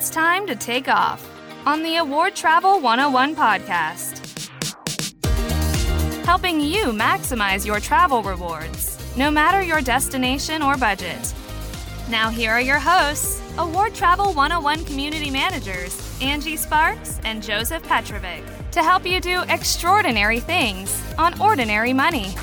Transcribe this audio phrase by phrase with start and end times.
[0.00, 1.28] it's time to take off
[1.66, 4.48] on the Award Travel 101 podcast.
[6.24, 11.34] Helping you maximize your travel rewards, no matter your destination or budget.
[12.08, 18.42] Now, here are your hosts, Award Travel 101 community managers, Angie Sparks and Joseph Petrovic,
[18.70, 22.34] to help you do extraordinary things on ordinary money.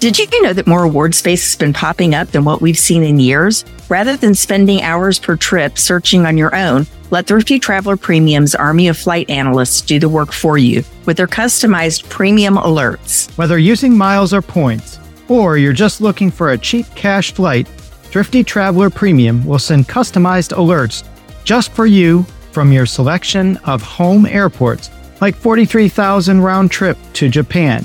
[0.00, 3.02] Did you know that more award space has been popping up than what we've seen
[3.02, 3.64] in years?
[3.88, 8.86] Rather than spending hours per trip searching on your own, let Thrifty Traveler Premium's Army
[8.86, 13.36] of Flight Analysts do the work for you with their customized premium alerts.
[13.36, 18.44] Whether using miles or points, or you're just looking for a cheap cash flight, Thrifty
[18.44, 21.02] Traveler Premium will send customized alerts
[21.42, 22.22] just for you
[22.52, 27.84] from your selection of home airports, like 43,000 round trip to Japan.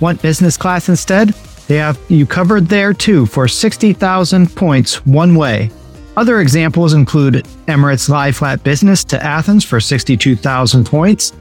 [0.00, 1.34] Want business class instead?
[1.66, 5.70] They have you covered there too for 60,000 points one way.
[6.16, 11.32] Other examples include Emirates Lie Flat Business to Athens for 62,000 points,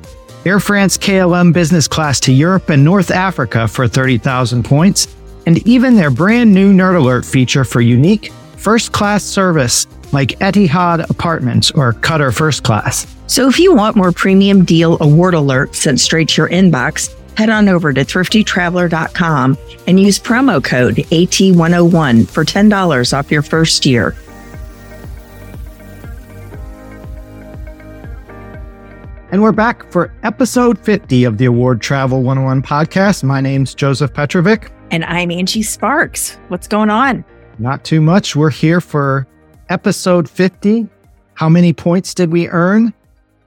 [0.45, 5.95] Air France KLM Business Class to Europe and North Africa for 30,000 points, and even
[5.95, 11.94] their brand new Nerd Alert feature for unique first class service like Etihad Apartments or
[11.94, 13.08] Qatar First Class.
[13.28, 17.50] So if you want more premium deal award alerts sent straight to your inbox, head
[17.50, 24.16] on over to thriftytraveler.com and use promo code AT101 for $10 off your first year.
[29.31, 33.23] And we're back for episode 50 of the Award Travel 101 podcast.
[33.23, 34.72] My name's Joseph Petrovic.
[34.92, 36.38] And I'm Angie Sparks.
[36.50, 37.25] What's going on?
[37.58, 38.36] Not too much.
[38.36, 39.25] We're here for
[39.70, 40.88] episode 50.
[41.34, 42.94] How many points did we earn?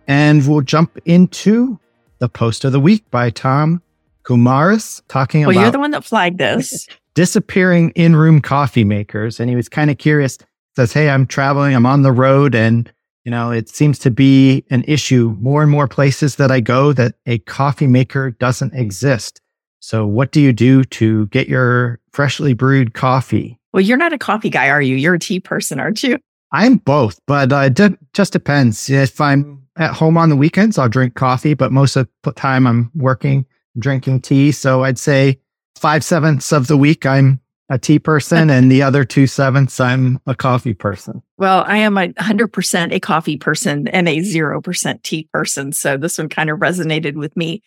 [0.09, 1.79] And we'll jump into
[2.19, 3.83] the post of the week by Tom
[4.25, 5.61] Coumaris talking well, about.
[5.61, 6.87] you're the one that flagged this.
[7.17, 9.41] disappearing in room coffee makers.
[9.41, 10.39] And he was kind of curious,
[10.77, 12.93] says, Hey, I'm traveling, I'm on the road, and
[13.25, 16.93] you know, it seems to be an issue more and more places that I go
[16.93, 19.41] that a coffee maker doesn't exist.
[19.81, 23.59] So what do you do to get your freshly brewed coffee?
[23.73, 24.95] Well, you're not a coffee guy, are you?
[24.95, 26.19] You're a tea person, aren't you?
[26.53, 28.89] I'm both, but uh, it just depends.
[28.89, 32.67] If I'm at home on the weekends, I'll drink coffee, but most of the time
[32.67, 33.47] I'm working,
[33.79, 34.53] drinking tea.
[34.53, 35.41] So I'd say
[35.77, 40.21] five sevenths of the week, I'm a tea person, and the other two sevenths, I'm
[40.27, 41.23] a coffee person.
[41.37, 45.73] Well, I am a 100% a coffee person and a 0% tea person.
[45.73, 47.63] So this one kind of resonated with me.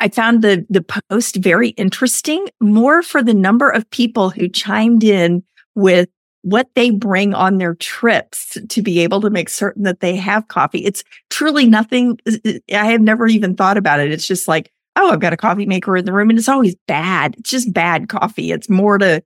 [0.00, 5.04] I found the, the post very interesting, more for the number of people who chimed
[5.04, 5.44] in
[5.76, 6.08] with
[6.44, 10.48] what they bring on their trips to be able to make certain that they have
[10.48, 10.84] coffee.
[10.84, 12.18] It's truly nothing.
[12.70, 14.12] I have never even thought about it.
[14.12, 16.76] It's just like, oh, I've got a coffee maker in the room and it's always
[16.86, 17.34] bad.
[17.38, 18.52] It's just bad coffee.
[18.52, 19.22] It's more to,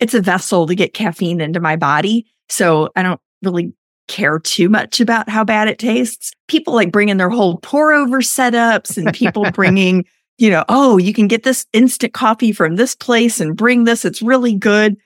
[0.00, 2.26] it's a vessel to get caffeine into my body.
[2.48, 3.72] So I don't really
[4.08, 6.32] care too much about how bad it tastes.
[6.48, 10.04] People like bringing their whole pour over setups and people bringing,
[10.36, 14.04] you know, oh, you can get this instant coffee from this place and bring this.
[14.04, 14.96] It's really good.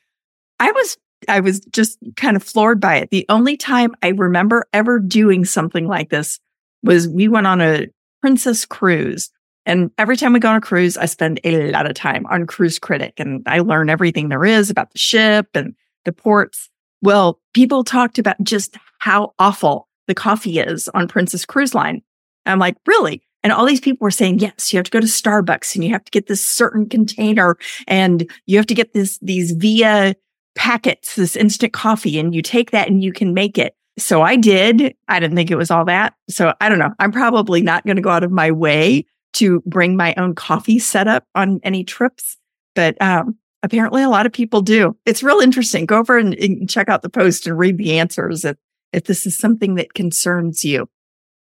[0.59, 0.97] I was
[1.29, 3.11] I was just kind of floored by it.
[3.11, 6.39] The only time I remember ever doing something like this
[6.83, 7.89] was we went on a
[8.21, 9.31] princess cruise.
[9.67, 12.47] And every time we go on a cruise, I spend a lot of time on
[12.47, 16.71] Cruise Critic and I learn everything there is about the ship and the ports.
[17.03, 22.03] Well, people talked about just how awful the coffee is on Princess Cruise Line.
[22.47, 23.23] I'm like, really?
[23.43, 25.91] And all these people were saying, yes, you have to go to Starbucks and you
[25.91, 27.57] have to get this certain container
[27.87, 30.15] and you have to get this, these via
[30.61, 33.75] packets, this instant coffee, and you take that and you can make it.
[33.99, 34.95] So I did.
[35.09, 36.13] I didn't think it was all that.
[36.29, 36.93] So I don't know.
[36.99, 40.79] I'm probably not going to go out of my way to bring my own coffee
[40.79, 42.37] setup on any trips,
[42.75, 44.95] but um, apparently a lot of people do.
[45.07, 45.87] It's real interesting.
[45.87, 48.59] Go over and, and check out the post and read the answers if
[48.93, 50.91] if this is something that concerns you.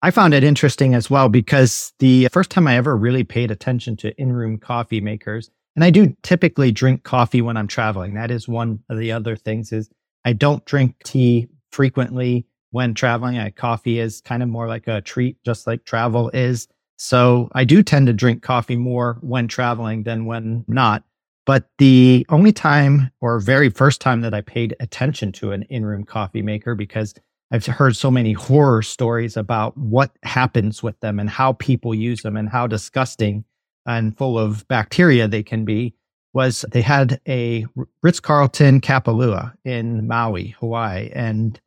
[0.03, 3.97] I found it interesting as well because the first time I ever really paid attention
[3.97, 8.13] to in room coffee makers, and I do typically drink coffee when I'm traveling.
[8.15, 9.89] That is one of the other things is
[10.25, 13.37] I don't drink tea frequently when traveling.
[13.37, 16.67] I, coffee is kind of more like a treat, just like travel is.
[16.97, 21.03] So I do tend to drink coffee more when traveling than when not.
[21.45, 25.85] But the only time or very first time that I paid attention to an in
[25.85, 27.15] room coffee maker, because
[27.51, 32.21] I've heard so many horror stories about what happens with them and how people use
[32.21, 33.45] them and how disgusting
[33.85, 35.93] and full of bacteria they can be,
[36.33, 37.65] was they had a
[38.03, 41.09] Ritz Carlton Kapalua in Maui, Hawaii.
[41.13, 41.59] And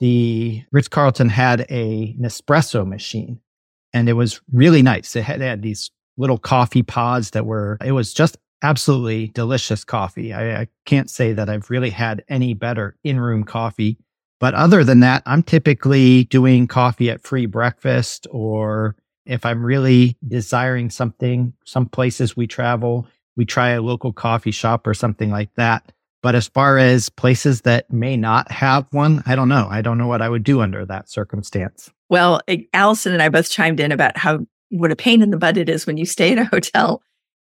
[0.00, 3.40] the Ritz Carlton had a Nespresso machine
[3.92, 5.14] and it was really nice.
[5.14, 10.32] Had, they had these little coffee pods that were, it was just absolutely delicious coffee.
[10.32, 13.98] I, I can't say that I've really had any better in room coffee
[14.40, 18.96] But other than that, I'm typically doing coffee at free breakfast or
[19.28, 24.86] if I'm really desiring something, some places we travel, we try a local coffee shop
[24.86, 25.92] or something like that.
[26.22, 29.68] But as far as places that may not have one, I don't know.
[29.70, 31.92] I don't know what I would do under that circumstance.
[32.08, 34.40] Well, eh, Allison and I both chimed in about how
[34.70, 37.02] what a pain in the butt it is when you stay at a hotel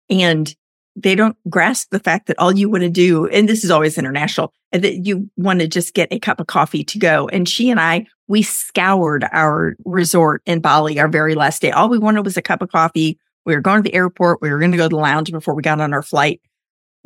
[0.10, 0.54] and
[0.96, 3.98] they don't grasp the fact that all you want to do, and this is always
[3.98, 7.28] international, eh, that you want to just get a cup of coffee to go.
[7.30, 11.70] And she and I, we scoured our resort in Bali our very last day.
[11.70, 13.20] All we wanted was a cup of coffee.
[13.46, 14.42] We were going to the airport.
[14.42, 16.42] We were going to go to the lounge before we got on our flight.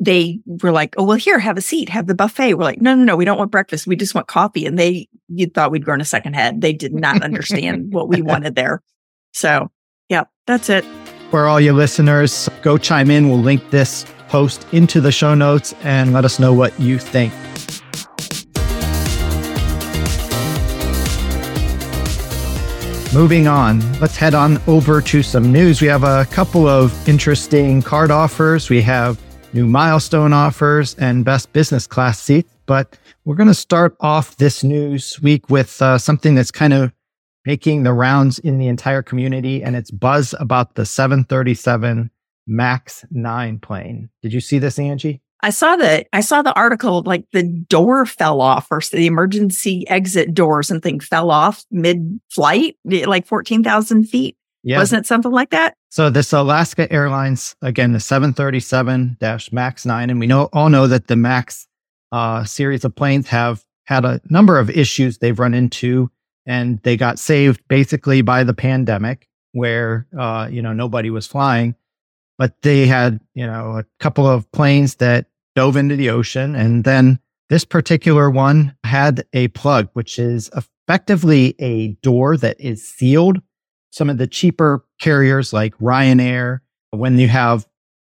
[0.00, 2.54] They were like, Oh, well, here, have a seat, have the buffet.
[2.54, 3.86] We're like, no, no, no, we don't want breakfast.
[3.86, 4.64] We just want coffee.
[4.64, 6.62] And they, you thought we'd grown a second head.
[6.62, 8.82] They did not understand what we wanted there.
[9.34, 9.70] So
[10.08, 10.86] yeah, that's it.
[11.30, 13.28] For all your listeners, go chime in.
[13.28, 17.34] We'll link this post into the show notes and let us know what you think.
[23.14, 25.80] Moving on, let's head on over to some news.
[25.80, 28.68] We have a couple of interesting card offers.
[28.68, 29.18] We have
[29.54, 32.52] new milestone offers and best business class seats.
[32.66, 36.92] But we're going to start off this news week with uh, something that's kind of
[37.46, 42.10] making the rounds in the entire community, and it's buzz about the 737
[42.46, 44.10] MAX 9 plane.
[44.20, 45.22] Did you see this, Angie?
[45.40, 49.88] I saw the I saw the article like the door fell off or the emergency
[49.88, 54.36] exit door or something fell off mid flight, like 14,000 feet.
[54.64, 54.78] Yeah.
[54.78, 55.74] Wasn't it something like that?
[55.90, 59.16] So this Alaska Airlines, again, the 737
[59.52, 61.68] MAX 9, and we know all know that the MAX
[62.10, 66.10] uh, series of planes have had a number of issues they've run into
[66.46, 71.74] and they got saved basically by the pandemic where uh, you know nobody was flying
[72.38, 75.26] but they had you know a couple of planes that
[75.58, 76.54] dove into the ocean.
[76.54, 77.18] And then
[77.48, 83.40] this particular one had a plug which is effectively a door that is sealed.
[83.90, 86.60] Some of the cheaper carriers like ryanair
[86.90, 87.66] when you have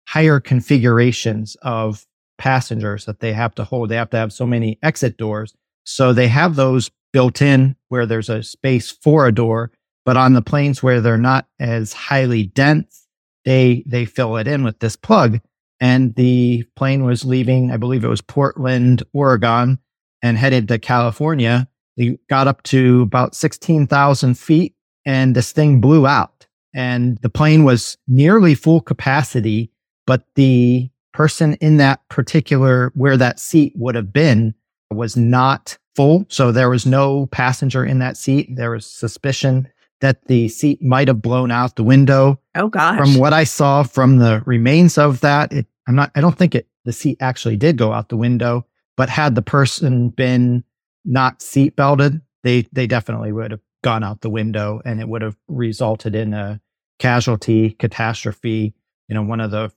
[0.05, 2.05] higher configurations of
[2.37, 5.53] passengers that they have to hold they have to have so many exit doors.
[5.85, 9.71] So they have those built in where there's a space for a door,
[10.03, 13.07] but on the planes where they're not as highly dense,
[13.45, 15.39] they they fill it in with this plug.
[15.79, 19.79] And the plane was leaving, I believe it was Portland, Oregon,
[20.21, 21.67] and headed to California.
[21.97, 26.47] They got up to about 16,000 feet and this thing blew out.
[26.73, 29.71] And the plane was nearly full capacity,
[30.05, 34.53] but the person in that particular, where that seat would have been,
[34.91, 36.25] was not full.
[36.29, 38.55] So there was no passenger in that seat.
[38.55, 39.67] There was suspicion
[40.01, 42.39] that the seat might have blown out the window.
[42.55, 42.97] Oh gosh.
[42.97, 46.55] From what I saw from the remains of that, it, I'm not, I don't think
[46.55, 48.65] it, the seat actually did go out the window,
[48.95, 50.63] but had the person been
[51.05, 55.21] not seat belted, they, they definitely would have gone out the window and it would
[55.21, 56.61] have resulted in a
[56.99, 58.73] casualty catastrophe.
[59.07, 59.71] You know, one of the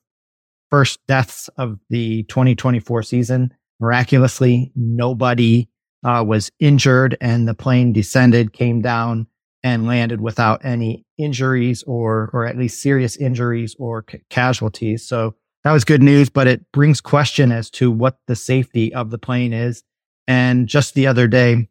[0.70, 3.52] first deaths of the 2024 season.
[3.80, 5.68] Miraculously, nobody
[6.04, 9.26] uh, was injured and the plane descended, came down
[9.62, 15.06] and landed without any injuries or, or at least serious injuries or c- casualties.
[15.06, 19.10] So that was good news, but it brings question as to what the safety of
[19.10, 19.84] the plane is.
[20.26, 21.68] And just the other day,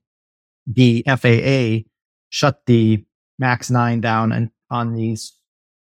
[0.65, 1.87] the FAA
[2.29, 3.03] shut the
[3.39, 5.33] MAX 9 down and on these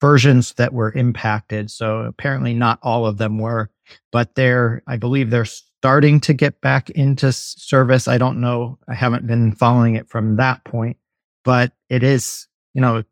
[0.00, 1.70] versions that were impacted.
[1.70, 3.70] So apparently not all of them were,
[4.12, 8.08] but they're, I believe they're starting to get back into service.
[8.08, 8.78] I don't know.
[8.88, 10.98] I haven't been following it from that point,
[11.44, 13.06] but it is, you know, it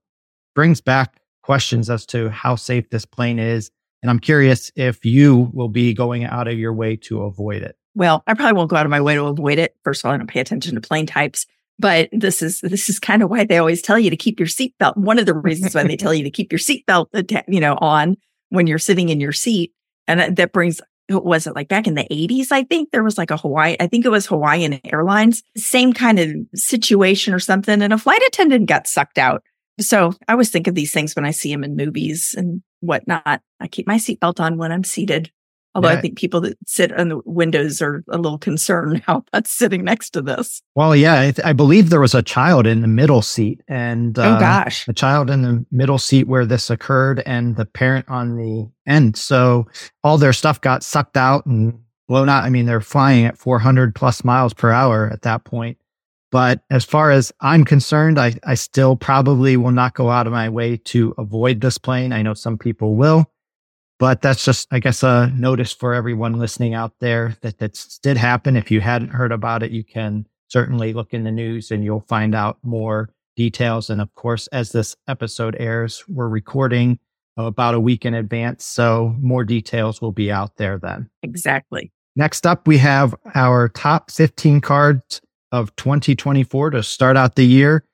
[0.55, 3.71] brings back questions as to how safe this plane is.
[4.03, 7.77] And I'm curious if you will be going out of your way to avoid it.
[7.95, 9.77] Well, I probably won't go out of my way to avoid it.
[9.85, 11.47] First of all, I don't pay attention to plane types,
[11.79, 14.47] but this is this is kind of why they always tell you to keep your
[14.49, 14.97] seatbelt.
[14.97, 17.77] One of the reasons why they tell you to keep your seatbelt, uh, you know,
[17.81, 18.17] on
[18.49, 19.73] when you're sitting in your seat,
[20.09, 22.53] and uh, that brings was it like back in the 80s?
[22.53, 26.19] I think there was like a Hawaii, I think it was Hawaiian Airlines, same kind
[26.19, 27.83] of situation or something.
[27.83, 29.43] And a flight attendant got sucked out.
[29.81, 33.41] So I always think of these things when I see them in movies and whatnot.
[33.61, 35.31] I keep my seatbelt on when I'm seated.
[35.75, 35.99] Although yeah.
[35.99, 39.85] I think people that sit on the windows are a little concerned how that's sitting
[39.85, 40.63] next to this.
[40.75, 44.19] Well, yeah, I, th- I believe there was a child in the middle seat, and
[44.19, 47.65] oh, uh, oh gosh, a child in the middle seat where this occurred, and the
[47.65, 49.17] parent on the end.
[49.17, 49.67] So
[50.05, 52.45] all their stuff got sucked out and blown out.
[52.45, 55.79] I mean, they're flying at 400 plus miles per hour at that point.
[56.31, 60.33] But as far as I'm concerned, I, I still probably will not go out of
[60.33, 62.13] my way to avoid this plane.
[62.13, 63.27] I know some people will.
[64.03, 68.17] But that's just, I guess, a notice for everyone listening out there that that did
[68.17, 68.57] happen.
[68.57, 72.05] If you hadn't heard about it, you can certainly look in the news and you'll
[72.09, 73.91] find out more details.
[73.91, 76.99] And of course, as this episode airs, we're recording
[77.37, 78.65] about a week in advance.
[78.65, 81.09] So more details will be out there then.
[81.23, 81.93] Exactly.
[82.17, 85.21] Next up, we have our top 15 cards
[85.53, 87.85] of 2024 to start out the year.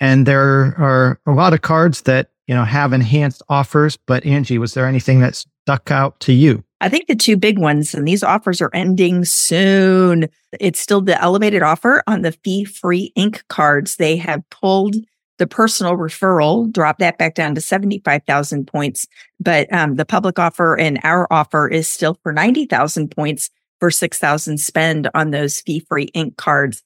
[0.00, 3.98] And there are a lot of cards that, you know, have enhanced offers.
[3.98, 6.64] But Angie, was there anything that stuck out to you?
[6.80, 10.28] I think the two big ones, and these offers are ending soon.
[10.58, 13.96] It's still the elevated offer on the fee free ink cards.
[13.96, 14.96] They have pulled
[15.36, 19.06] the personal referral, dropped that back down to 75,000 points.
[19.38, 24.58] But um, the public offer and our offer is still for 90,000 points for 6,000
[24.58, 26.82] spend on those fee free ink cards.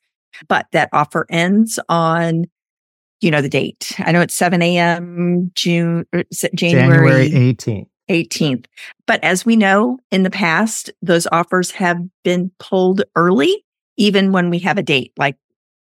[0.49, 2.47] But that offer ends on,
[3.21, 3.93] you know, the date.
[3.99, 5.53] I know it's 7 a.m.
[5.55, 6.25] June, er,
[6.55, 7.87] January, January 18th.
[8.13, 8.67] 18th.
[9.07, 13.65] But as we know in the past, those offers have been pulled early,
[13.97, 15.37] even when we have a date like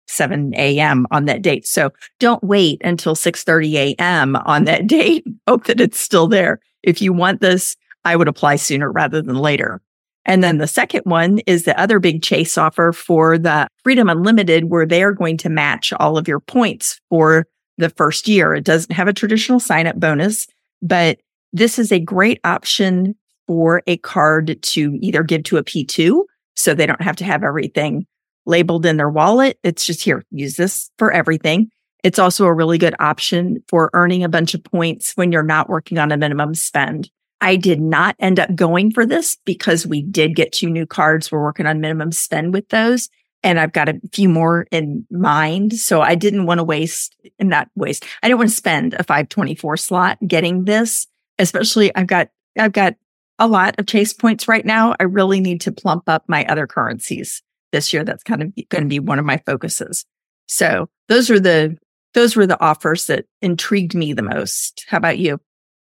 [0.07, 1.05] 7 a.m.
[1.11, 1.67] on that date.
[1.67, 4.35] So don't wait until 6:30 a.m.
[4.35, 5.25] on that date.
[5.47, 6.59] Hope that it's still there.
[6.83, 9.81] If you want this, I would apply sooner rather than later.
[10.25, 14.65] And then the second one is the other big chase offer for the Freedom Unlimited,
[14.65, 18.53] where they are going to match all of your points for the first year.
[18.53, 20.47] It doesn't have a traditional sign up bonus,
[20.81, 21.19] but
[21.53, 23.15] this is a great option
[23.47, 26.23] for a card to either give to a P2
[26.55, 28.05] so they don't have to have everything
[28.45, 29.57] labeled in their wallet.
[29.63, 31.69] It's just here, use this for everything.
[32.03, 35.69] It's also a really good option for earning a bunch of points when you're not
[35.69, 37.09] working on a minimum spend.
[37.41, 41.31] I did not end up going for this because we did get two new cards.
[41.31, 43.09] We're working on minimum spend with those.
[43.43, 45.73] And I've got a few more in mind.
[45.79, 48.05] So I didn't want to waste, and not waste.
[48.21, 51.07] I didn't want to spend a 524 slot getting this,
[51.39, 52.95] especially I've got, I've got
[53.39, 54.95] a lot of chase points right now.
[54.99, 57.41] I really need to plump up my other currencies
[57.71, 58.03] this year.
[58.03, 60.05] That's kind of going to be one of my focuses.
[60.47, 61.77] So those are the,
[62.13, 64.85] those were the offers that intrigued me the most.
[64.89, 65.39] How about you?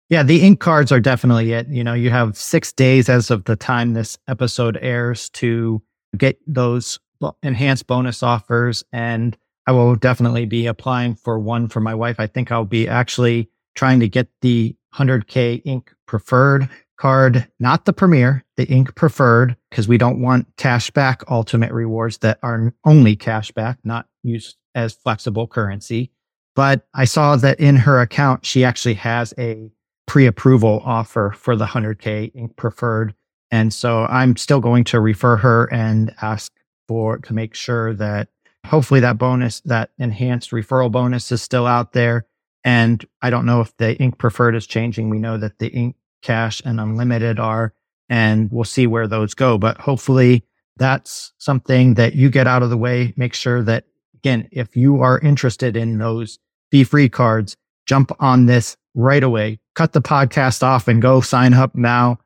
[0.09, 1.67] Yeah, the ink cards are definitely it.
[1.67, 5.81] You know, you have six days as of the time this episode airs to
[6.17, 6.99] get those
[7.43, 8.83] enhanced bonus offers.
[8.91, 9.37] And
[9.67, 12.19] I will definitely be applying for one for my wife.
[12.19, 17.93] I think I'll be actually trying to get the 100K ink preferred card, not the
[17.93, 23.77] premier, the ink preferred, because we don't want cashback ultimate rewards that are only cashback,
[23.83, 26.11] not used as flexible currency.
[26.55, 29.71] But I saw that in her account, she actually has a
[30.09, 33.13] pre-approval offer for the 100k ink preferred
[33.51, 36.51] and so i'm still going to refer her and ask
[36.87, 38.27] for to make sure that
[38.65, 42.25] hopefully that bonus that enhanced referral bonus is still out there
[42.63, 45.95] and i don't know if the ink preferred is changing we know that the ink
[46.21, 47.73] cash and unlimited are
[48.09, 50.43] and we'll see where those go but hopefully
[50.77, 53.85] that's something that you get out of the way make sure that
[54.15, 56.39] again if you are interested in those
[56.71, 59.59] fee free cards jump on this right away.
[59.75, 62.19] Cut the podcast off and go sign up now.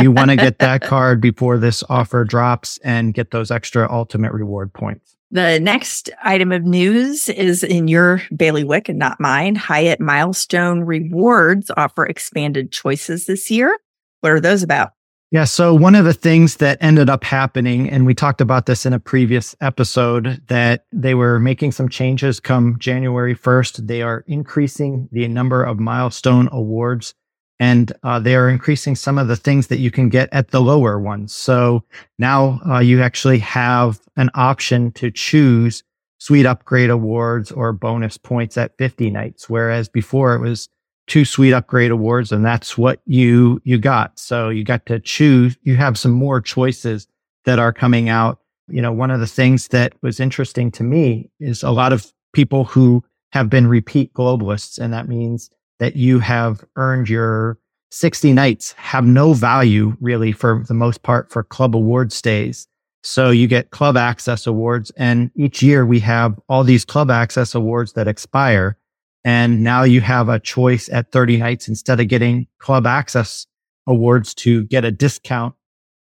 [0.00, 4.32] you want to get that card before this offer drops and get those extra ultimate
[4.32, 5.16] reward points.
[5.30, 9.56] The next item of news is in your bailiwick and not mine.
[9.56, 13.78] Hyatt Milestone Rewards offer expanded choices this year.
[14.20, 14.92] What are those about?
[15.30, 15.44] Yeah.
[15.44, 18.94] So one of the things that ended up happening, and we talked about this in
[18.94, 23.86] a previous episode, that they were making some changes come January 1st.
[23.86, 27.14] They are increasing the number of milestone awards
[27.60, 30.60] and uh, they are increasing some of the things that you can get at the
[30.60, 31.32] lower ones.
[31.32, 31.84] So
[32.18, 35.82] now uh, you actually have an option to choose
[36.18, 39.48] suite upgrade awards or bonus points at 50 nights.
[39.48, 40.68] Whereas before it was
[41.08, 45.56] two suite upgrade awards and that's what you you got so you got to choose
[45.62, 47.08] you have some more choices
[47.44, 48.38] that are coming out
[48.68, 52.12] you know one of the things that was interesting to me is a lot of
[52.34, 57.58] people who have been repeat globalists and that means that you have earned your
[57.90, 62.66] 60 nights have no value really for the most part for club award stays
[63.02, 67.54] so you get club access awards and each year we have all these club access
[67.54, 68.76] awards that expire
[69.24, 73.46] and now you have a choice at 30 nights instead of getting club access
[73.86, 75.54] awards to get a discount,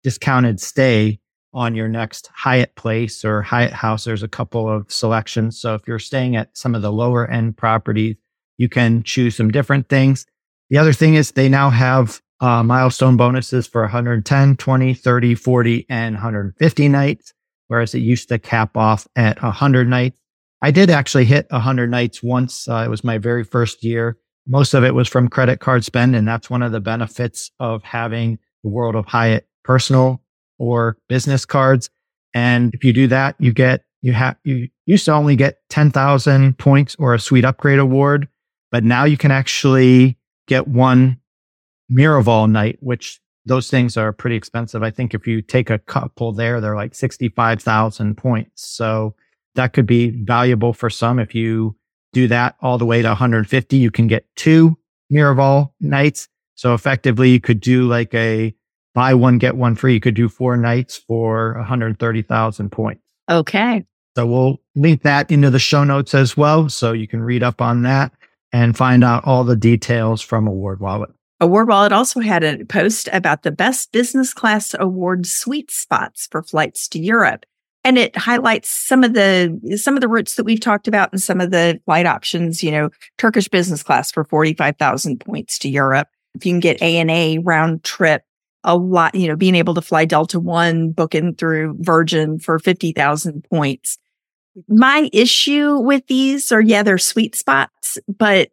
[0.04, 1.20] discounted stay
[1.54, 4.04] on your next Hyatt place or Hyatt house.
[4.04, 5.60] There's a couple of selections.
[5.60, 8.18] So if you're staying at some of the lower end properties,
[8.58, 10.26] you can choose some different things.
[10.70, 15.86] The other thing is they now have uh, milestone bonuses for 110, 20, 30, 40,
[15.90, 17.34] and 150 nights,
[17.68, 20.20] whereas it used to cap off at 100 nights.
[20.62, 22.68] I did actually hit 100 nights once.
[22.68, 24.18] Uh, it was my very first year.
[24.48, 26.16] Most of it was from credit card spend.
[26.16, 30.22] And that's one of the benefits of having the World of Hyatt personal
[30.58, 31.90] or business cards.
[32.34, 36.58] And if you do that, you get, you have, you used to only get 10,000
[36.58, 38.28] points or a suite upgrade award,
[38.72, 41.20] but now you can actually get one
[41.92, 44.84] Miraval night, which those things are pretty expensive.
[44.84, 48.68] I think if you take a couple there, they're like 65,000 points.
[48.68, 49.16] So
[49.56, 51.18] that could be valuable for some.
[51.18, 51.76] If you
[52.12, 54.78] do that all the way to 150, you can get two
[55.12, 56.28] Miraval nights.
[56.56, 58.54] So effectively you could do like a
[58.94, 59.94] buy one, get one free.
[59.94, 63.02] You could do four nights for 130,000 points.
[63.30, 63.86] Okay.
[64.18, 66.68] So we'll link that into the show notes as well.
[66.70, 68.12] So you can read up on that
[68.58, 71.12] and find out all the details from Award Wallet.
[71.40, 76.42] Award Wallet also had a post about the best business class award sweet spots for
[76.42, 77.46] flights to Europe.
[77.84, 81.22] And it highlights some of the some of the routes that we've talked about and
[81.22, 86.08] some of the flight options, you know, Turkish business class for 45,000 points to Europe.
[86.34, 88.24] If you can get ANA round trip,
[88.64, 93.46] a lot, you know, being able to fly Delta One, booking through Virgin for 50,000
[93.50, 94.00] points.
[94.68, 98.50] My issue with these are, yeah, they're sweet spots, but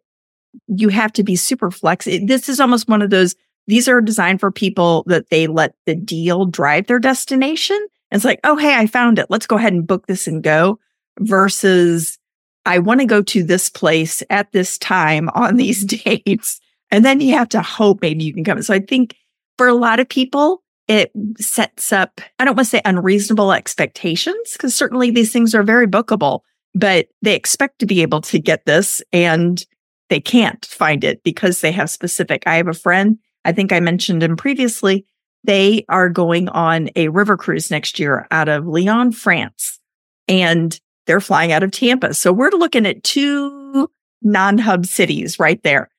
[0.67, 2.25] you have to be super flexible.
[2.25, 3.35] This is almost one of those,
[3.67, 7.77] these are designed for people that they let the deal drive their destination.
[8.11, 9.27] And it's like, oh, hey, I found it.
[9.29, 10.79] Let's go ahead and book this and go
[11.19, 12.17] versus
[12.65, 16.59] I want to go to this place at this time on these dates.
[16.91, 18.61] And then you have to hope maybe you can come.
[18.61, 19.15] So I think
[19.57, 24.53] for a lot of people, it sets up, I don't want to say unreasonable expectations,
[24.53, 26.41] because certainly these things are very bookable,
[26.73, 29.65] but they expect to be able to get this and
[30.09, 32.43] they can't find it because they have specific.
[32.45, 35.05] I have a friend, I think I mentioned him previously.
[35.43, 39.79] They are going on a river cruise next year out of Lyon, France,
[40.27, 42.13] and they're flying out of Tampa.
[42.13, 43.89] So we're looking at two
[44.21, 45.89] non hub cities right there.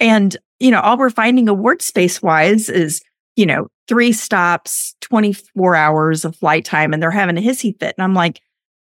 [0.00, 3.00] And, you know, all we're finding award space wise is,
[3.36, 7.94] you know, three stops, 24 hours of flight time, and they're having a hissy fit.
[7.96, 8.40] And I'm like,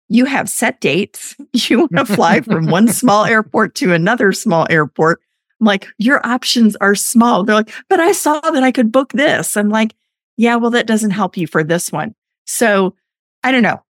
[0.08, 1.36] you have set dates.
[1.54, 5.22] You want to fly from one small airport to another small airport.
[5.60, 7.44] I'm like, your options are small.
[7.44, 9.56] They're like, but I saw that I could book this.
[9.56, 9.94] I'm like,
[10.38, 12.16] yeah, well, that doesn't help you for this one.
[12.46, 12.96] So
[13.44, 13.84] I don't know.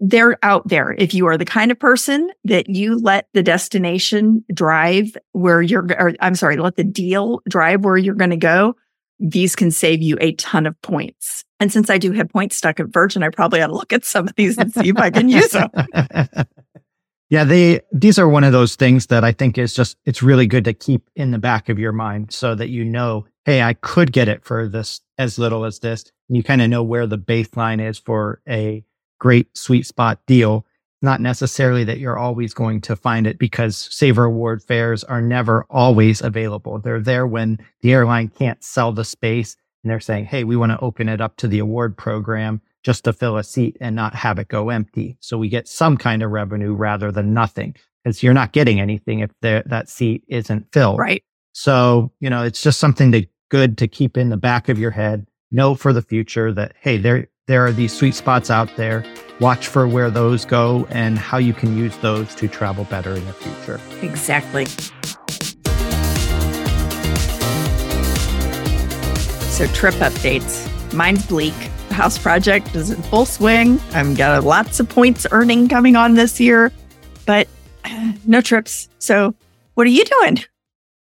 [0.00, 0.94] They're out there.
[0.98, 5.86] If you are the kind of person that you let the destination drive where you're,
[5.98, 8.74] or I'm sorry, let the deal drive where you're going to go,
[9.18, 11.44] these can save you a ton of points.
[11.58, 14.04] And since I do have points stuck at Virgin, I probably ought to look at
[14.04, 15.70] some of these and see if I can use them.
[17.30, 20.46] yeah, they these are one of those things that I think is just it's really
[20.46, 23.72] good to keep in the back of your mind so that you know, hey, I
[23.72, 26.04] could get it for this as little as this.
[26.28, 28.84] And you kind of know where the baseline is for a
[29.18, 30.65] great sweet spot deal
[31.02, 35.66] not necessarily that you're always going to find it because Saver Award fares are never
[35.68, 36.78] always available.
[36.78, 40.72] They're there when the airline can't sell the space and they're saying, Hey, we want
[40.72, 44.14] to open it up to the award program just to fill a seat and not
[44.14, 45.16] have it go empty.
[45.20, 49.20] So we get some kind of revenue rather than nothing because you're not getting anything
[49.20, 50.98] if that seat isn't filled.
[50.98, 51.22] Right.
[51.52, 54.90] So, you know, it's just something to good to keep in the back of your
[54.90, 55.26] head.
[55.50, 59.04] Know for the future that, Hey, there, there are these sweet spots out there
[59.40, 63.24] watch for where those go and how you can use those to travel better in
[63.26, 63.80] the future.
[64.02, 64.66] Exactly.
[69.56, 70.70] So, trip updates.
[70.92, 71.54] Mine's bleak.
[71.88, 73.80] The house project is in full swing.
[73.92, 76.72] I've got lots of points earning coming on this year,
[77.24, 77.48] but
[78.26, 78.88] no trips.
[78.98, 79.34] So,
[79.74, 80.38] what are you doing?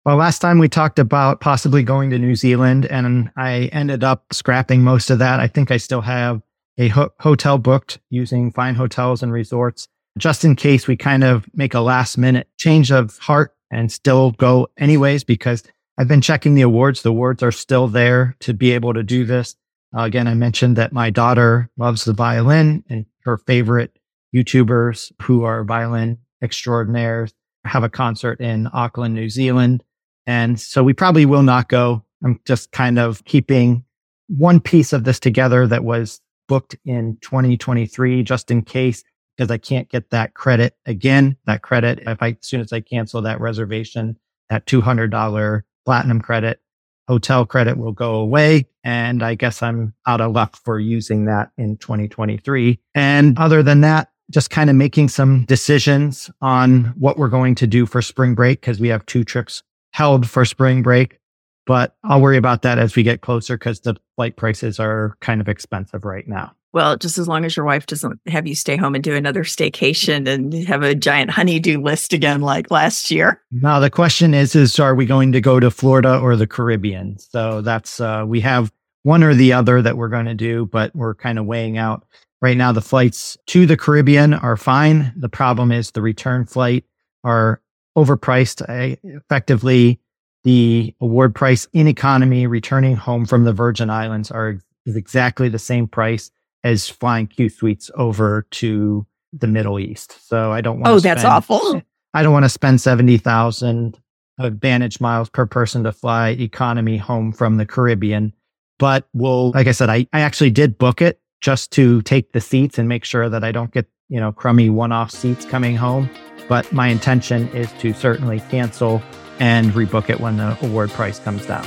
[0.06, 4.24] Well, last time we talked about possibly going to New Zealand, and I ended up
[4.32, 5.39] scrapping most of that.
[5.39, 6.41] I think I still have
[6.77, 11.45] a ho- hotel booked using fine hotels and resorts, just in case we kind of
[11.53, 15.63] make a last minute change of heart and still go anyways, because
[15.97, 17.01] I've been checking the awards.
[17.01, 19.55] The awards are still there to be able to do this.
[19.95, 23.97] Uh, again, I mentioned that my daughter loves the violin and her favorite
[24.35, 27.33] YouTubers who are violin extraordinaires
[27.63, 29.83] have a concert in Auckland, New Zealand.
[30.27, 32.03] And so we probably will not go.
[32.23, 33.85] I'm just kind of keeping
[34.27, 39.03] one piece of this together that was booked in 2023 just in case
[39.36, 41.38] because I can't get that credit again.
[41.45, 44.17] That credit, if I, as soon as I cancel that reservation,
[44.49, 46.62] that $200 platinum credit,
[47.08, 48.67] hotel credit will go away.
[48.84, 52.79] And I guess I'm out of luck for using that in 2023.
[52.93, 57.67] And other than that, just kind of making some decisions on what we're going to
[57.67, 61.19] do for spring break because we have two trips held for spring break
[61.65, 65.41] but I'll worry about that as we get closer because the flight prices are kind
[65.41, 66.54] of expensive right now.
[66.73, 69.43] Well, just as long as your wife doesn't have you stay home and do another
[69.43, 73.41] staycation and have a giant honeydew list again like last year.
[73.51, 77.17] Now the question is is are we going to go to Florida or the Caribbean?
[77.17, 78.71] So that's uh we have
[79.04, 82.06] one or the other that we're going to do, but we're kind of weighing out
[82.45, 85.13] Right now, the flights to the Caribbean are fine.
[85.15, 86.84] The problem is the return flight
[87.23, 87.62] are
[87.97, 88.62] overpriced.
[88.69, 89.99] I, effectively,
[90.45, 95.60] the award price in economy returning home from the Virgin Islands are is exactly the
[95.60, 96.31] same price
[96.63, 100.27] as flying Q suites over to the Middle East.
[100.27, 100.93] So I don't want.
[100.93, 101.81] Oh, that's awful.
[102.13, 103.99] I don't want to spend seventy thousand
[104.39, 108.31] advantage miles per person to fly economy home from the Caribbean.
[108.77, 112.41] But we'll, like I said, I, I actually did book it just to take the
[112.41, 115.75] seats and make sure that I don't get, you know, crummy one off seats coming
[115.75, 116.10] home.
[116.49, 119.01] But my intention is to certainly cancel
[119.39, 121.65] and rebook it when the award price comes down.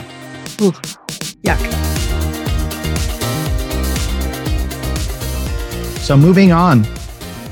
[0.61, 0.73] Ooh,
[1.43, 1.59] yuck.
[6.01, 6.85] So moving on,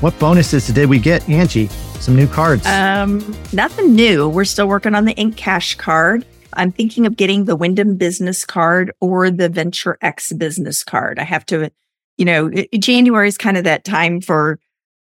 [0.01, 1.67] what bonuses did we get, Angie?
[1.99, 2.65] Some new cards.
[2.65, 4.27] Um, nothing new.
[4.29, 6.25] We're still working on the Ink Cash card.
[6.53, 11.19] I'm thinking of getting the Wyndham business card or the Venture X business card.
[11.19, 11.71] I have to,
[12.17, 12.49] you know,
[12.79, 14.59] January is kind of that time for,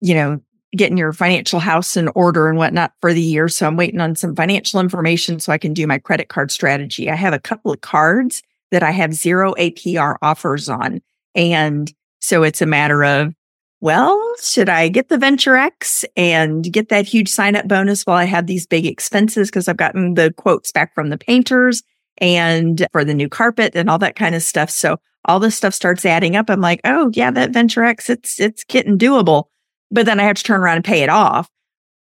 [0.02, 0.42] you know,
[0.76, 3.48] getting your financial house in order and whatnot for the year.
[3.48, 7.10] So I'm waiting on some financial information so I can do my credit card strategy.
[7.10, 11.02] I have a couple of cards that I have zero APR offers on.
[11.34, 13.34] And so it's a matter of,
[13.82, 18.18] well, should I get the Venture X and get that huge sign up bonus while
[18.18, 19.50] I have these big expenses?
[19.50, 21.82] Cause I've gotten the quotes back from the painters
[22.18, 24.70] and for the new carpet and all that kind of stuff.
[24.70, 26.50] So all this stuff starts adding up.
[26.50, 29.46] I'm like, oh yeah, that Venture X, it's, it's getting doable
[29.92, 31.50] but then I have to turn around and pay it off.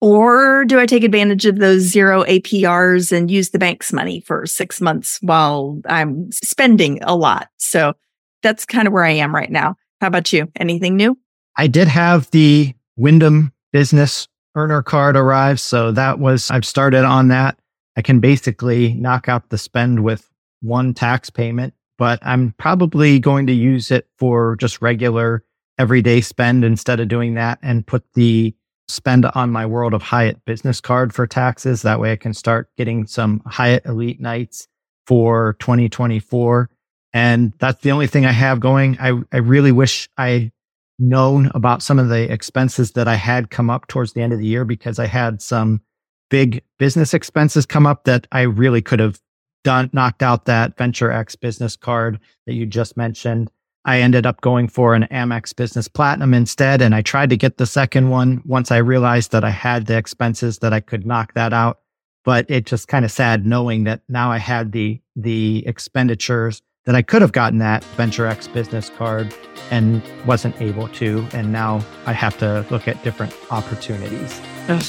[0.02, 4.46] Or do I take advantage of those zero APRs and use the bank's money for
[4.46, 7.48] six months while I'm spending a lot?
[7.58, 7.93] So
[8.41, 9.78] that's kind of where I am right now.
[10.02, 10.52] How about you?
[10.58, 11.17] Anything new?
[11.56, 15.60] I did have the Wyndham business earner card arrive.
[15.60, 17.58] So that was, I've started on that.
[17.96, 20.30] I can basically knock out the spend with
[20.62, 25.43] one tax payment, but I'm probably going to use it for just regular
[25.77, 28.55] everyday spend instead of doing that and put the
[28.88, 31.81] spend on my World of Hyatt business card for taxes.
[31.81, 34.67] That way I can start getting some Hyatt Elite nights
[35.07, 36.69] for 2024.
[37.13, 38.97] And that's the only thing I have going.
[38.99, 40.51] I, I really wish I
[40.99, 44.39] known about some of the expenses that I had come up towards the end of
[44.39, 45.81] the year because I had some
[46.29, 49.19] big business expenses come up that I really could have
[49.63, 53.49] done knocked out that Venture X business card that you just mentioned.
[53.86, 56.82] I ended up going for an Amex Business Platinum instead.
[56.82, 59.98] And I tried to get the second one once I realized that I had the
[59.98, 61.80] expenses that I could knock that out.
[62.24, 66.96] But it just kind of sad knowing that now I had the, the expenditures that
[66.96, 69.34] I could have gotten that Venture X business card
[69.72, 71.28] and wasn't able to.
[71.34, 74.41] And now I have to look at different opportunities.
[74.69, 74.84] Ugh.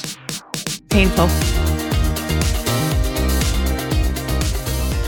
[0.90, 1.28] Painful.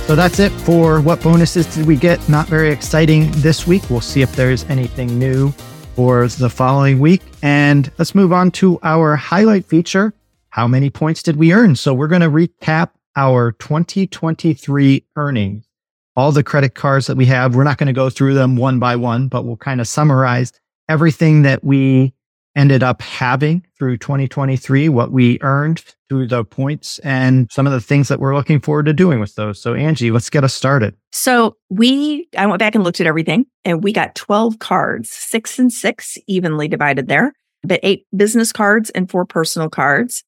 [0.06, 2.28] So that's it for what bonuses did we get.
[2.28, 3.82] Not very exciting this week.
[3.90, 5.50] We'll see if there's anything new
[5.96, 7.22] for the following week.
[7.42, 10.14] And let's move on to our highlight feature.
[10.50, 11.74] How many points did we earn?
[11.74, 15.66] So we're going to recap our 2023 earnings.
[16.14, 17.56] All the credit cards that we have.
[17.56, 20.52] We're not going to go through them one by one, but we'll kind of summarize
[20.88, 22.14] everything that we
[22.56, 27.80] ended up having through 2023, what we earned through the points and some of the
[27.80, 29.60] things that we're looking forward to doing with those.
[29.60, 30.96] So Angie, let's get us started.
[31.12, 35.58] So we, I went back and looked at everything and we got 12 cards, six
[35.58, 40.24] and six evenly divided there, but eight business cards and four personal cards.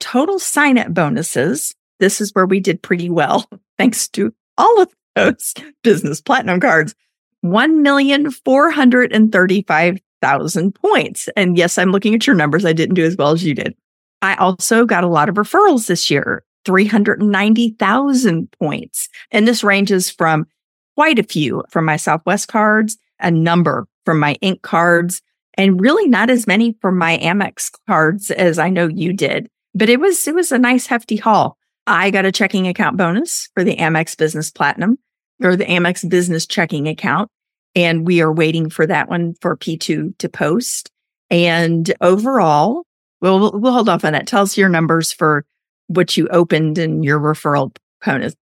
[0.00, 1.74] Total sign up bonuses.
[2.00, 6.94] This is where we did pretty well thanks to all of those business platinum cards.
[7.42, 11.28] 1,435 thousand points.
[11.36, 12.64] And yes, I'm looking at your numbers.
[12.64, 13.74] I didn't do as well as you did.
[14.22, 19.08] I also got a lot of referrals this year, 390,000 points.
[19.30, 20.46] And this ranges from
[20.96, 25.22] quite a few from my Southwest cards, a number from my Ink cards,
[25.54, 29.48] and really not as many from my Amex cards as I know you did.
[29.74, 31.56] But it was, it was a nice hefty haul.
[31.86, 34.98] I got a checking account bonus for the Amex Business Platinum
[35.42, 37.30] or the Amex Business Checking Account.
[37.74, 40.90] And we are waiting for that one for P2 to post.
[41.30, 42.84] And overall,
[43.20, 44.26] we'll, we'll hold off on that.
[44.26, 45.44] Tell us your numbers for
[45.88, 48.34] what you opened and your referral bonus.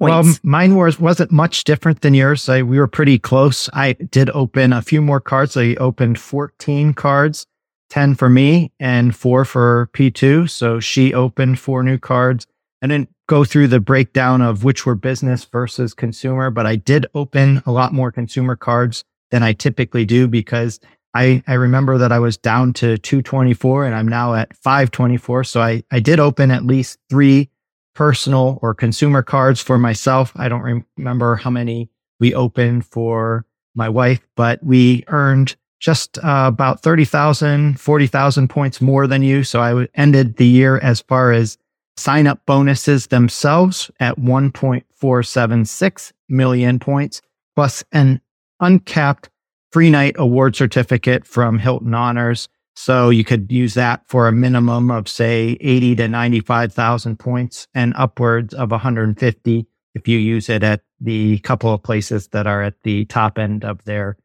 [0.00, 0.26] Points.
[0.26, 2.48] Well, mine was wasn't much different than yours.
[2.48, 3.70] I, we were pretty close.
[3.72, 5.56] I did open a few more cards.
[5.56, 7.46] I opened 14 cards,
[7.90, 10.50] 10 for me and four for P2.
[10.50, 12.46] So she opened four new cards.
[12.84, 17.06] I didn't go through the breakdown of which were business versus consumer, but I did
[17.14, 20.80] open a lot more consumer cards than I typically do because
[21.14, 25.44] I, I remember that I was down to 224 and I'm now at 524.
[25.44, 27.48] So I, I did open at least three
[27.94, 30.32] personal or consumer cards for myself.
[30.36, 31.88] I don't remember how many
[32.20, 39.06] we opened for my wife, but we earned just uh, about 30,000, 40,000 points more
[39.06, 39.42] than you.
[39.42, 41.56] So I ended the year as far as
[41.96, 47.22] sign up bonuses themselves at 1.476 million points,
[47.54, 48.20] plus an
[48.60, 49.30] uncapped
[49.72, 52.48] free night award certificate from Hilton Honors.
[52.76, 57.92] So you could use that for a minimum of say 80 to 95,000 points and
[57.96, 62.74] upwards of 150 if you use it at the couple of places that are at
[62.82, 64.16] the top end of their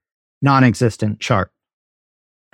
[0.42, 1.52] non-existent chart.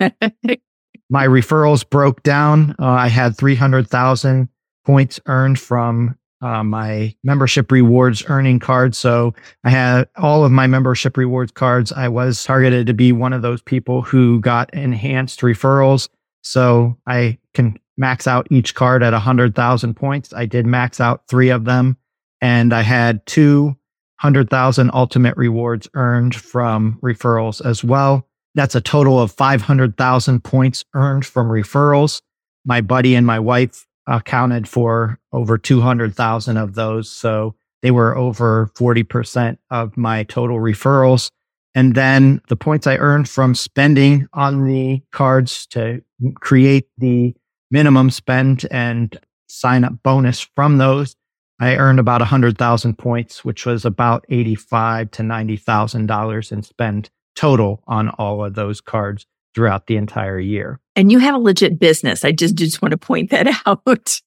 [0.00, 2.74] My referrals broke down.
[2.78, 4.48] Uh, I had 300,000
[4.86, 8.94] points earned from uh, my membership rewards earning card.
[8.94, 11.92] So I had all of my membership rewards cards.
[11.92, 16.08] I was targeted to be one of those people who got enhanced referrals.
[16.42, 20.32] So I can max out each card at 100,000 points.
[20.32, 21.96] I did max out three of them
[22.40, 23.76] and I had two
[24.22, 28.26] 100,000 ultimate rewards earned from referrals as well.
[28.54, 32.22] That's a total of 500,000 points earned from referrals.
[32.64, 37.10] My buddy and my wife accounted for over 200,000 of those.
[37.10, 41.30] So they were over 40% of my total referrals.
[41.74, 46.02] And then the points I earned from spending on the cards to
[46.36, 47.34] create the
[47.70, 51.16] minimum spend and sign up bonus from those
[51.58, 58.10] I earned about 100,000 points, which was about 85 to $90,000 in spend total on
[58.10, 60.78] all of those cards throughout the entire year.
[60.94, 62.24] And you have a legit business.
[62.24, 64.20] I just just want to point that out.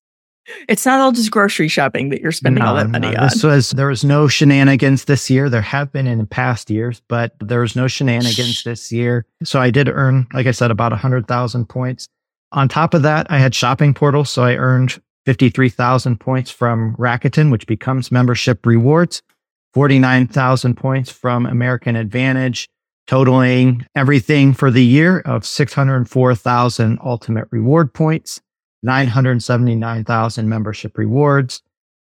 [0.68, 3.20] It's not all just grocery shopping that you're spending no, all that money no.
[3.20, 3.28] on.
[3.28, 5.48] This was there was no shenanigans this year.
[5.48, 9.28] There have been in past years, but there was no shenanigans this year.
[9.44, 12.08] So I did earn, like I said, about hundred thousand points.
[12.52, 17.52] On top of that, I had shopping portals, so I earned 53,000 points from Rakuten,
[17.52, 19.22] which becomes membership rewards,
[19.76, 22.68] 49,000 points from American Advantage,
[23.10, 28.39] totaling everything for the year of 604,000 ultimate reward points,
[28.84, 31.63] 979,000 membership rewards.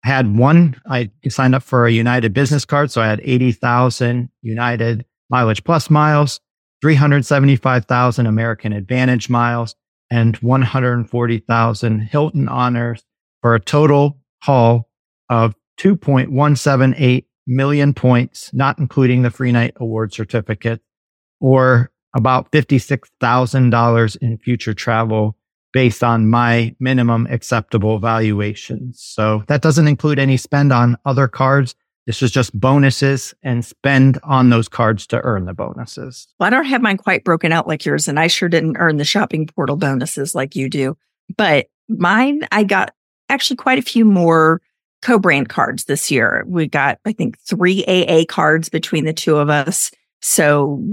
[0.04, 2.89] I had one, I signed up for a United business card.
[2.89, 6.39] So I had 80,000 United mileage plus miles,
[6.82, 9.75] 375,000 American Advantage miles,
[10.10, 13.04] and 140,000 Hilton honors
[13.43, 14.89] for a total haul
[15.30, 20.81] of 2.178 million points, not including the free night award certificate,
[21.41, 25.35] or about $56,000 in future travel
[25.71, 29.01] based on my minimum acceptable valuations.
[29.01, 31.75] So that doesn't include any spend on other cards.
[32.07, 36.27] This is just bonuses and spend on those cards to earn the bonuses.
[36.39, 38.97] Well, I don't have mine quite broken out like yours, and I sure didn't earn
[38.97, 40.97] the shopping portal bonuses like you do.
[41.38, 42.95] But mine, I got
[43.29, 44.59] actually quite a few more
[45.01, 46.43] co-brand cards this year.
[46.47, 49.91] We got, I think, three AA cards between the two of us.
[50.21, 50.83] So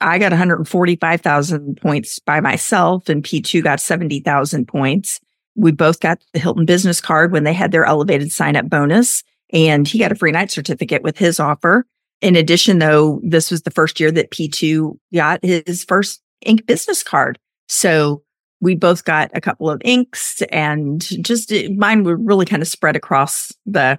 [0.00, 5.20] I got 145,000 points by myself, and P2 got 70,000 points.
[5.56, 9.22] We both got the Hilton business card when they had their elevated sign up bonus
[9.52, 11.86] and he got a free night certificate with his offer.
[12.20, 17.02] In addition, though, this was the first year that P2 got his first ink business
[17.02, 17.38] card.
[17.68, 18.22] So
[18.60, 22.68] we both got a couple of inks and just eh, mine were really kind of
[22.68, 23.98] spread across the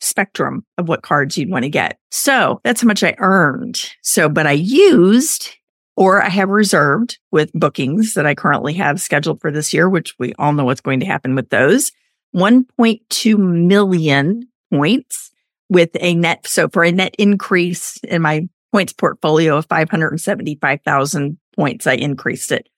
[0.00, 1.98] spectrum of what cards you'd want to get.
[2.10, 3.90] So that's how much I earned.
[4.02, 5.50] So, but I used
[5.96, 10.14] or I have reserved with bookings that I currently have scheduled for this year, which
[10.18, 11.92] we all know what's going to happen with those.
[12.34, 15.30] 1.2 million points
[15.68, 16.46] with a net.
[16.48, 22.68] So for a net increase in my points portfolio of 575,000 points, I increased it.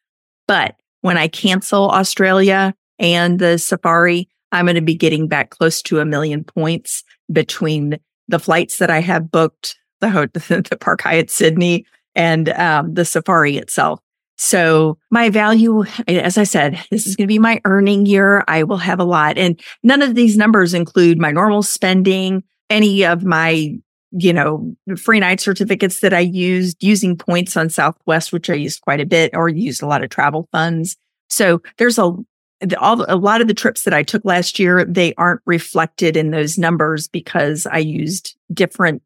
[0.47, 5.81] But when I cancel Australia and the safari, I'm going to be getting back close
[5.83, 10.09] to a million points between the flights that I have booked, the,
[10.69, 14.01] the Park Hyatt Sydney and um, the safari itself.
[14.37, 18.42] So my value, as I said, this is going to be my earning year.
[18.49, 23.07] I will have a lot and none of these numbers include my normal spending, any
[23.07, 23.77] of my,
[24.12, 28.83] you know, free night certificates that I used using points on Southwest, which I used
[28.83, 30.97] quite a bit or used a lot of travel funds.
[31.29, 32.12] So there's a,
[32.79, 36.31] all, a lot of the trips that I took last year, they aren't reflected in
[36.31, 39.03] those numbers because I used different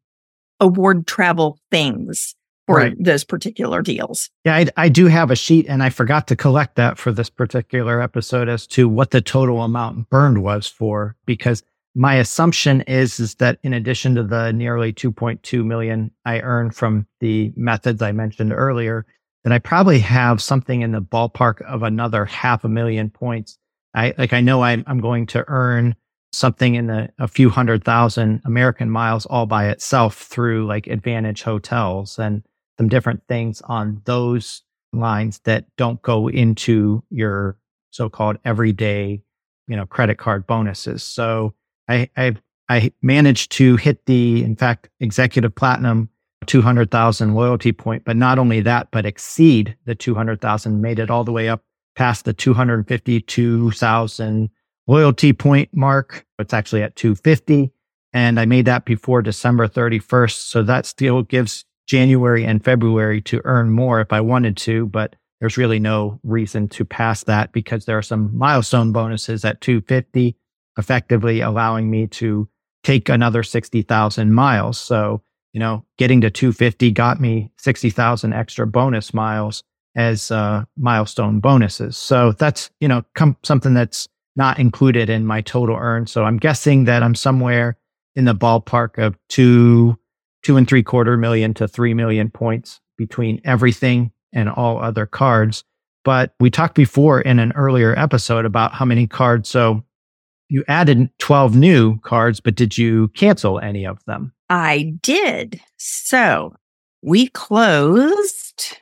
[0.59, 2.35] award travel things
[2.67, 3.03] for right.
[3.03, 4.29] those particular deals.
[4.45, 7.29] Yeah, I, I, do have a sheet and I forgot to collect that for this
[7.29, 13.19] particular episode as to what the total amount burned was for because my assumption is
[13.19, 18.11] is that in addition to the nearly 2.2 million I earn from the methods I
[18.11, 19.05] mentioned earlier,
[19.43, 23.57] that I probably have something in the ballpark of another half a million points.
[23.93, 25.95] I like I know I'm, I'm going to earn
[26.31, 31.43] something in the a few hundred thousand American miles all by itself through like Advantage
[31.43, 32.43] hotels and
[32.77, 37.57] some different things on those lines that don't go into your
[37.91, 39.21] so-called everyday,
[39.67, 41.03] you know, credit card bonuses.
[41.03, 41.53] So
[41.87, 42.35] I, I,
[42.69, 46.09] I managed to hit the, in fact, executive platinum
[46.47, 51.31] 200,000 loyalty point, but not only that, but exceed the 200,000, made it all the
[51.31, 51.63] way up
[51.95, 54.49] past the 252,000
[54.87, 56.25] loyalty point mark.
[56.39, 57.71] It's actually at 250.
[58.13, 60.47] And I made that before December 31st.
[60.47, 65.15] So that still gives January and February to earn more if I wanted to, but
[65.39, 70.35] there's really no reason to pass that because there are some milestone bonuses at 250,
[70.77, 72.47] effectively allowing me to
[72.83, 74.79] take another 60,000 miles.
[74.79, 75.21] So,
[75.53, 79.63] you know, getting to 250 got me 60,000 extra bonus miles
[79.95, 81.97] as uh, milestone bonuses.
[81.97, 86.07] So that's, you know, com- something that's not included in my total earn.
[86.07, 87.77] So I'm guessing that I'm somewhere
[88.15, 89.97] in the ballpark of two,
[90.43, 95.63] two and three quarter million to three million points between everything and all other cards.
[96.03, 99.49] But we talked before in an earlier episode about how many cards.
[99.49, 99.83] So
[100.51, 104.33] you added 12 new cards, but did you cancel any of them?
[104.49, 105.61] I did.
[105.77, 106.53] So
[107.01, 108.77] we closed.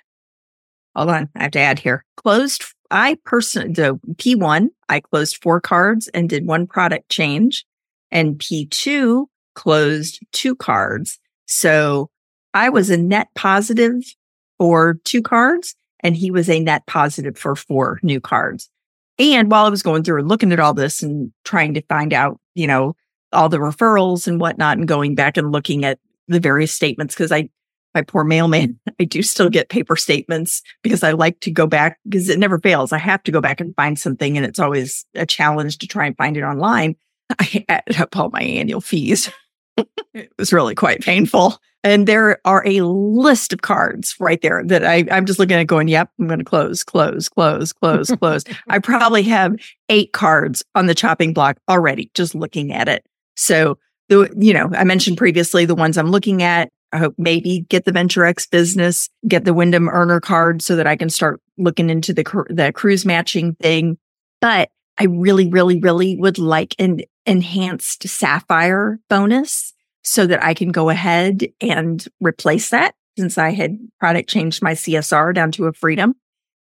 [0.95, 1.29] Hold on.
[1.35, 2.03] I have to add here.
[2.17, 2.65] Closed.
[2.89, 7.65] I personally, the P1, I closed four cards and did one product change
[8.09, 11.19] and P2 closed two cards.
[11.45, 12.09] So
[12.55, 14.01] I was a net positive
[14.57, 18.71] for two cards and he was a net positive for four new cards.
[19.19, 22.13] And while I was going through and looking at all this and trying to find
[22.13, 22.95] out, you know,
[23.33, 27.31] all the referrals and whatnot and going back and looking at the various statements, because
[27.31, 27.49] I,
[27.93, 31.99] my poor mailman, I do still get paper statements because I like to go back
[32.05, 32.93] because it never fails.
[32.93, 36.05] I have to go back and find something and it's always a challenge to try
[36.05, 36.95] and find it online.
[37.39, 39.29] I added up all my annual fees.
[40.13, 41.59] it was really quite painful.
[41.83, 45.67] And there are a list of cards right there that I, I'm just looking at
[45.67, 48.43] going, yep, I'm going to close, close, close, close, close.
[48.67, 49.55] I probably have
[49.87, 53.05] eight cards on the chopping block already, just looking at it.
[53.37, 53.77] So
[54.09, 56.69] the, you know, I mentioned previously the ones I'm looking at.
[56.91, 60.87] I hope maybe get the Venture X business, get the Wyndham earner card so that
[60.87, 63.97] I can start looking into the, the cruise matching thing.
[64.41, 70.71] But I really, really, really would like an enhanced sapphire bonus so that I can
[70.71, 75.73] go ahead and replace that since I had product changed my CSR down to a
[75.73, 76.15] freedom.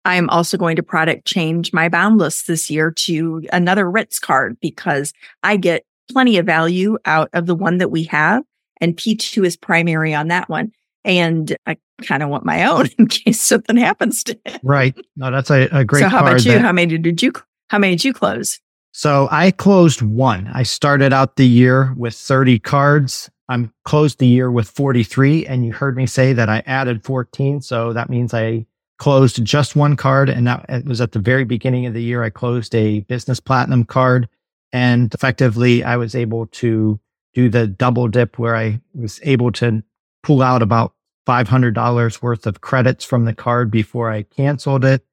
[0.03, 4.57] I am also going to product change my boundless this year to another Ritz card
[4.61, 5.11] because
[5.41, 8.43] I get plenty of value out of the one that we have
[8.79, 10.71] and P2 is primary on that one.
[11.03, 14.59] And I kind of want my own in case something happens to it.
[14.63, 14.95] Right.
[15.15, 16.51] No, that's a, a great So how about you?
[16.51, 17.31] that- How many did you,
[17.69, 18.59] how many did you close?
[18.97, 20.49] So I closed one.
[20.53, 23.29] I started out the year with 30 cards.
[23.49, 27.60] I'm closed the year with 43 and you heard me say that I added 14.
[27.60, 28.65] So that means I
[28.97, 32.23] closed just one card and that was at the very beginning of the year.
[32.23, 34.29] I closed a business platinum card
[34.71, 36.97] and effectively I was able to
[37.34, 39.84] do the double dip where I was able to
[40.23, 40.93] pull out about
[41.27, 45.05] $500 worth of credits from the card before I canceled it.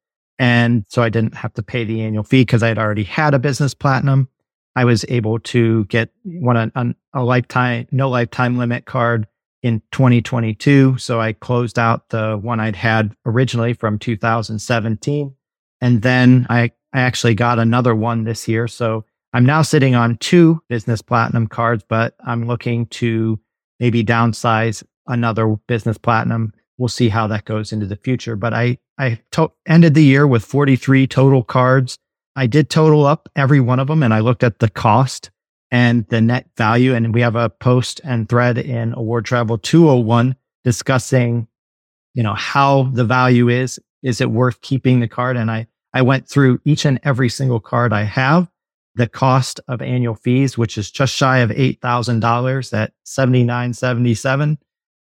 [0.43, 3.33] And so I didn't have to pay the annual fee because I had already had
[3.33, 4.29] a business platinum.
[4.75, 9.29] I was able to get one a, a lifetime, no lifetime limit card
[9.63, 10.99] in 2022.
[10.99, 15.33] So I closed out the one I'd had originally from 2017.
[15.81, 18.67] And then I, I actually got another one this year.
[18.67, 23.39] So I'm now sitting on two business platinum cards, but I'm looking to
[23.79, 26.53] maybe downsize another business platinum.
[26.83, 28.35] We'll see how that goes into the future.
[28.35, 31.97] But I, I to- ended the year with 43 total cards.
[32.35, 35.31] I did total up every one of them and I looked at the cost
[35.71, 36.93] and the net value.
[36.93, 41.47] And we have a post and thread in Award Travel 201 discussing,
[42.15, 43.79] you know, how the value is.
[44.03, 45.37] Is it worth keeping the card?
[45.37, 48.51] And I, I went through each and every single card I have,
[48.97, 54.59] the cost of annual fees, which is just shy of $8,000 at 7977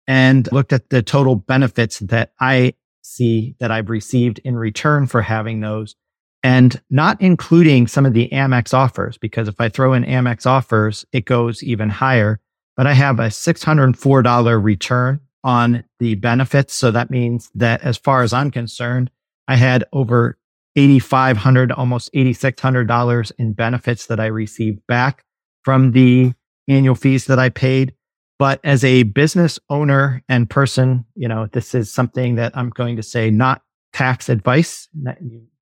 [0.09, 5.23] and looked at the total benefits that I see that I've received in return for
[5.23, 5.95] having those
[6.43, 11.05] and not including some of the Amex offers, because if I throw in Amex offers,
[11.13, 12.41] it goes even higher.
[12.77, 16.75] But I have a $604 return on the benefits.
[16.75, 19.11] So that means that as far as I'm concerned,
[19.49, 20.39] I had over
[20.77, 25.25] 8,500, almost $8,600 in benefits that I received back
[25.65, 26.33] from the
[26.69, 27.95] annual fees that I paid.
[28.39, 32.97] But as a business owner and person, you know, this is something that I'm going
[32.97, 33.63] to say not
[33.93, 34.89] tax advice.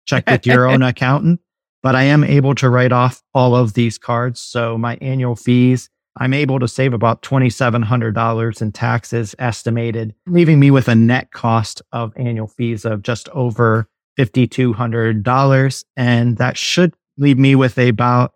[0.05, 1.41] Check with your own accountant,
[1.83, 4.41] but I am able to write off all of these cards.
[4.41, 10.70] So my annual fees I'm able to save about $2,700 in taxes estimated, leaving me
[10.70, 15.85] with a net cost of annual fees of just over $5,200.
[15.97, 18.33] And that should leave me with about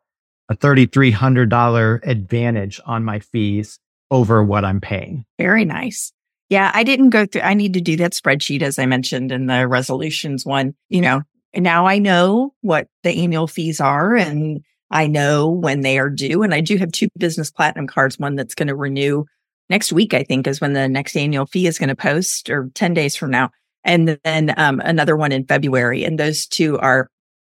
[0.50, 3.78] a $3,300 advantage on my fees
[4.10, 5.24] over what I'm paying.
[5.38, 6.12] Very nice.
[6.48, 9.46] Yeah, I didn't go through, I need to do that spreadsheet, as I mentioned in
[9.46, 10.74] the resolutions one.
[10.88, 11.22] You know,
[11.54, 16.42] now I know what the annual fees are and I know when they are due.
[16.42, 19.24] And I do have two business platinum cards, one that's going to renew
[19.68, 22.70] next week, I think is when the next annual fee is going to post or
[22.74, 23.50] 10 days from now.
[23.84, 26.04] And then um, another one in February.
[26.04, 27.08] And those two are,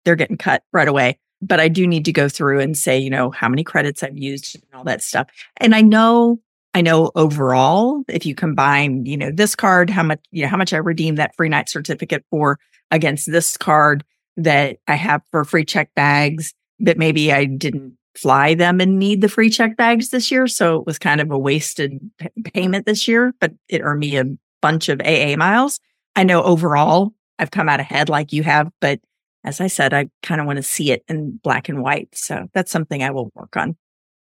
[0.05, 1.19] they're getting cut right away.
[1.45, 4.17] But I do need to go through and say, you know, how many credits I've
[4.17, 5.27] used and all that stuff.
[5.57, 6.39] And I know
[6.73, 10.57] I know overall, if you combine, you know, this card, how much, you know, how
[10.57, 12.57] much I redeemed that free night certificate for
[12.89, 14.03] against this card
[14.37, 19.21] that I have for free check bags that maybe I didn't fly them and need
[19.21, 20.47] the free check bags this year.
[20.47, 24.17] So it was kind of a wasted p- payment this year, but it earned me
[24.17, 24.25] a
[24.61, 25.79] bunch of AA miles.
[26.15, 28.99] I know overall I've come out ahead like you have, but
[29.43, 32.09] as I said, I kind of want to see it in black and white.
[32.13, 33.75] So that's something I will work on.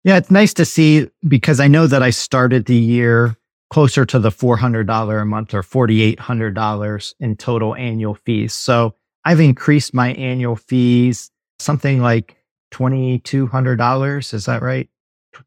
[0.04, 3.36] Yeah, it's nice to see because I know that I started the year
[3.70, 8.54] closer to the $400 a month or $4,800 in total annual fees.
[8.54, 8.94] So
[9.24, 12.36] I've increased my annual fees something like
[12.72, 14.34] $2,200.
[14.34, 14.88] Is that right?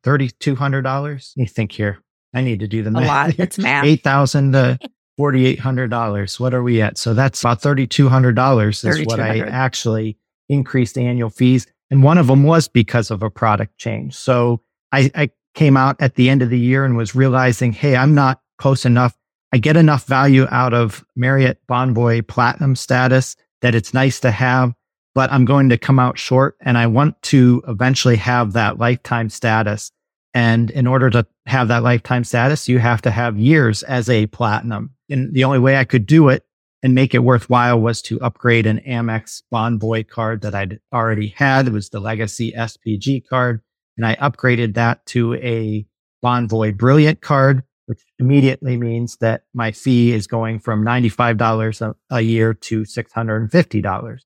[0.03, 1.31] $3,200?
[1.35, 1.99] You think here.
[2.33, 3.03] I need to do the math.
[3.03, 3.39] A lot.
[3.39, 3.85] It's math.
[3.85, 4.79] 8000 to
[5.19, 6.39] $4,800.
[6.39, 6.97] What are we at?
[6.97, 10.17] So that's about $3,200 is what I actually
[10.47, 11.67] increased annual fees.
[11.91, 14.15] And one of them was because of a product change.
[14.15, 14.61] So
[14.91, 18.15] I, I came out at the end of the year and was realizing, hey, I'm
[18.15, 19.15] not close enough.
[19.51, 24.73] I get enough value out of Marriott Bonvoy Platinum status that it's nice to have,
[25.15, 29.29] but I'm going to come out short and I want to eventually have that lifetime
[29.29, 29.91] status.
[30.33, 34.27] And in order to have that lifetime status, you have to have years as a
[34.27, 34.91] platinum.
[35.09, 36.45] And the only way I could do it
[36.83, 41.67] and make it worthwhile was to upgrade an Amex Bonvoy card that I'd already had.
[41.67, 43.61] It was the legacy SPG card.
[43.97, 45.85] And I upgraded that to a
[46.23, 52.21] Bonvoy Brilliant card, which immediately means that my fee is going from $95 a, a
[52.21, 54.19] year to $650.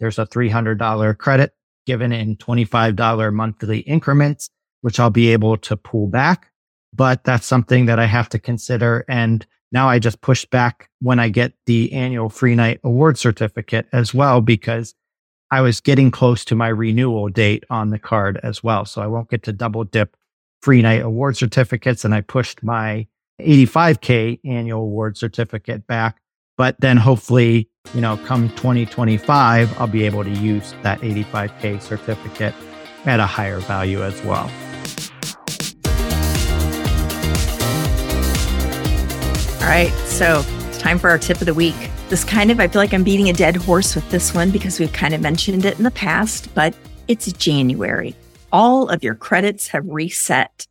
[0.00, 1.52] There's a $300 credit
[1.86, 4.50] given in $25 monthly increments,
[4.82, 6.50] which I'll be able to pull back.
[6.92, 9.04] But that's something that I have to consider.
[9.08, 13.86] And now I just push back when I get the annual free night award certificate
[13.92, 14.94] as well, because
[15.52, 18.84] I was getting close to my renewal date on the card as well.
[18.84, 20.16] So I won't get to double dip
[20.62, 22.04] free night award certificates.
[22.04, 23.06] And I pushed my
[23.40, 26.20] 85K annual award certificate back.
[26.56, 32.54] But then hopefully, you know, come 2025, I'll be able to use that 85K certificate
[33.06, 34.50] at a higher value as well.
[39.60, 39.92] All right.
[40.06, 41.76] So it's time for our tip of the week.
[42.08, 44.80] This kind of, I feel like I'm beating a dead horse with this one because
[44.80, 46.74] we've kind of mentioned it in the past, but
[47.08, 48.16] it's January.
[48.52, 50.66] All of your credits have reset.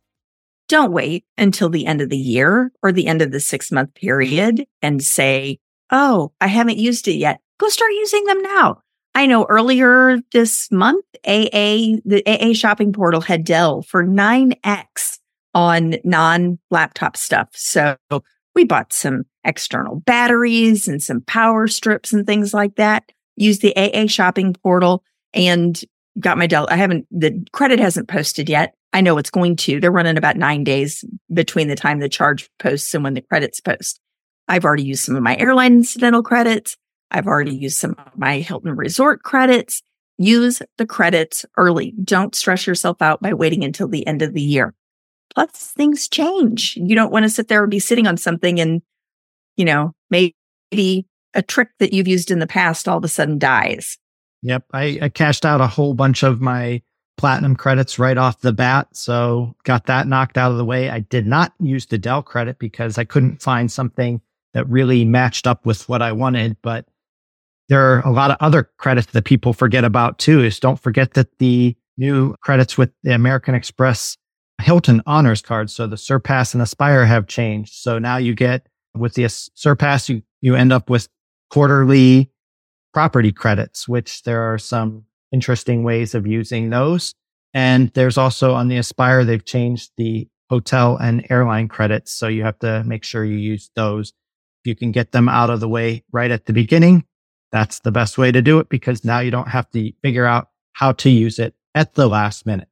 [0.68, 3.94] Don't wait until the end of the year or the end of the six month
[3.94, 5.60] period and say,
[5.92, 7.40] Oh, I haven't used it yet.
[7.58, 8.82] Go start using them now.
[9.14, 15.18] I know earlier this month, AA, the AA shopping portal had Dell for 9X
[15.54, 17.50] on non laptop stuff.
[17.54, 17.96] So
[18.54, 23.04] we bought some external batteries and some power strips and things like that.
[23.36, 25.80] Used the AA shopping portal and
[26.18, 26.66] got my Dell.
[26.70, 28.74] I haven't, the credit hasn't posted yet.
[28.92, 29.80] I know it's going to.
[29.80, 33.60] They're running about nine days between the time the charge posts and when the credits
[33.60, 34.00] post.
[34.48, 36.76] I've already used some of my airline incidental credits.
[37.10, 39.82] I've already used some of my Hilton resort credits.
[40.18, 41.94] Use the credits early.
[42.02, 44.74] Don't stress yourself out by waiting until the end of the year.
[45.34, 46.76] Plus things change.
[46.76, 48.82] You don't want to sit there and be sitting on something and,
[49.56, 53.38] you know, maybe a trick that you've used in the past all of a sudden
[53.38, 53.96] dies.
[54.42, 54.64] Yep.
[54.72, 56.82] I, I cashed out a whole bunch of my
[57.16, 58.88] platinum credits right off the bat.
[58.92, 60.88] So got that knocked out of the way.
[60.88, 64.22] I did not use the Dell credit because I couldn't find something
[64.54, 66.56] that really matched up with what I wanted.
[66.62, 66.86] But
[67.68, 70.42] there are a lot of other credits that people forget about too.
[70.42, 74.16] Is don't forget that the new credits with the American Express
[74.60, 75.72] Hilton honors cards.
[75.72, 77.74] So the Surpass and Aspire have changed.
[77.74, 81.08] So now you get with the Surpass, you, you end up with
[81.50, 82.30] quarterly
[82.92, 87.14] property credits, which there are some interesting ways of using those.
[87.52, 92.12] And there's also on the Aspire, they've changed the hotel and airline credits.
[92.12, 94.12] So you have to make sure you use those.
[94.62, 97.04] If you can get them out of the way right at the beginning,
[97.52, 100.48] that's the best way to do it because now you don't have to figure out
[100.72, 102.68] how to use it at the last minute.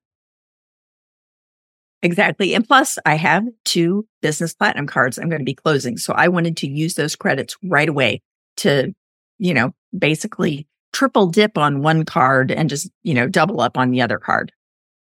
[2.03, 2.55] Exactly.
[2.55, 5.97] And plus, I have two business platinum cards I'm going to be closing.
[5.97, 8.23] So I wanted to use those credits right away
[8.59, 8.95] to,
[9.39, 13.91] you know, basically triple dip on one card and just, you know, double up on
[13.91, 14.53] the other card.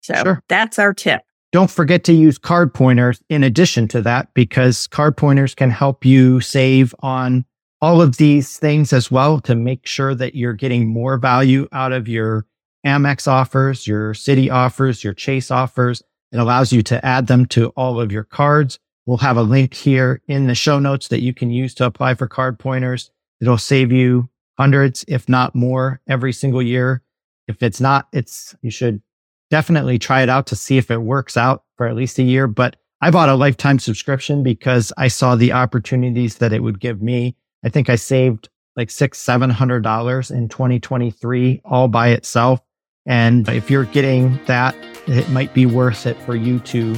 [0.01, 0.43] So sure.
[0.47, 1.21] that's our tip.
[1.51, 6.93] Don't forget to use CardPointers in addition to that, because CardPointers can help you save
[6.99, 7.45] on
[7.81, 11.93] all of these things as well to make sure that you're getting more value out
[11.93, 12.45] of your
[12.85, 16.03] Amex offers, your Citi offers, your Chase offers
[16.35, 18.77] it allows you to add them to all of your cards.
[19.05, 22.15] We'll have a link here in the show notes that you can use to apply
[22.15, 23.09] for CardPointers.
[23.39, 27.03] It'll save you hundreds, if not more, every single year.
[27.47, 29.01] If it's not, it's, you should
[29.49, 32.47] definitely try it out to see if it works out for at least a year.
[32.47, 37.01] But I bought a lifetime subscription because I saw the opportunities that it would give
[37.01, 37.37] me.
[37.63, 42.59] I think I saved like six, seven hundred dollars in 2023 all by itself.
[43.05, 44.75] And if you're getting that,
[45.07, 46.93] it might be worth it for you to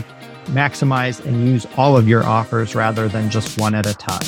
[0.46, 4.24] maximize and use all of your offers rather than just one at a time.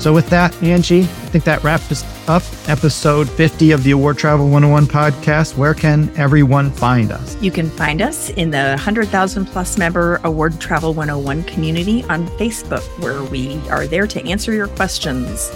[0.00, 4.44] So, with that, Angie, I think that wraps up episode 50 of the Award Travel
[4.48, 5.56] 101 podcast.
[5.56, 7.36] Where can everyone find us?
[7.42, 12.82] You can find us in the 100,000 plus member Award Travel 101 community on Facebook,
[13.02, 15.50] where we are there to answer your questions.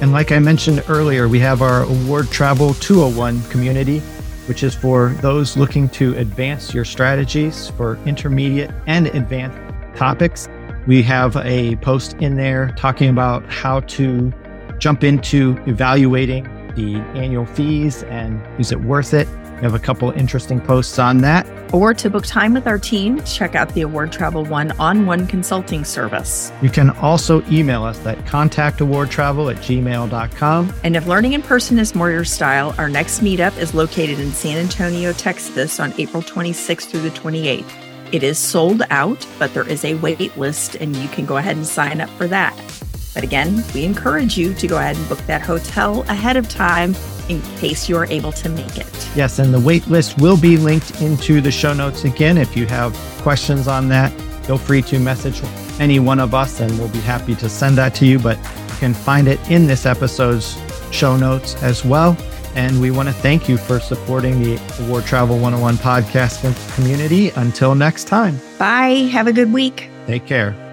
[0.00, 3.98] And like I mentioned earlier, we have our Award Travel 201 community,
[4.46, 9.58] which is for those looking to advance your strategies for intermediate and advanced
[9.94, 10.48] topics.
[10.86, 14.32] We have a post in there talking about how to
[14.78, 16.44] jump into evaluating
[16.74, 19.28] the annual fees and is it worth it?
[19.60, 21.46] We have a couple interesting posts on that.
[21.74, 25.26] Or to book time with our team, check out the Award Travel One on one
[25.26, 26.50] consulting service.
[26.62, 30.74] You can also email us at contactawardtravel at gmail.com.
[30.82, 34.32] And if learning in person is more your style, our next meetup is located in
[34.32, 37.70] San Antonio, Texas on April 26th through the 28th.
[38.12, 41.56] It is sold out, but there is a wait list and you can go ahead
[41.56, 42.79] and sign up for that.
[43.14, 46.94] But again, we encourage you to go ahead and book that hotel ahead of time
[47.28, 49.08] in case you are able to make it.
[49.14, 52.38] Yes, and the wait list will be linked into the show notes again.
[52.38, 54.10] If you have questions on that,
[54.44, 55.40] feel free to message
[55.78, 58.18] any one of us and we'll be happy to send that to you.
[58.18, 60.58] But you can find it in this episode's
[60.92, 62.16] show notes as well.
[62.56, 67.30] And we want to thank you for supporting the Award Travel 101 podcast community.
[67.30, 68.40] Until next time.
[68.58, 69.08] Bye.
[69.12, 69.88] Have a good week.
[70.06, 70.69] Take care.